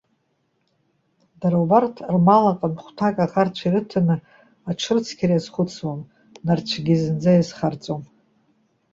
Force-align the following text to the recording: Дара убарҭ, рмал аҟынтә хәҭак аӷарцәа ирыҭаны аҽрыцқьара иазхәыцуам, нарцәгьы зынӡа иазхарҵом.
Дара 1.39 1.57
убарҭ, 1.63 1.95
рмал 2.15 2.43
аҟынтә 2.51 2.81
хәҭак 2.85 3.17
аӷарцәа 3.25 3.65
ирыҭаны 3.67 4.15
аҽрыцқьара 4.69 5.33
иазхәыцуам, 5.35 5.99
нарцәгьы 6.45 6.95
зынӡа 7.01 7.31
иазхарҵом. 7.35 8.01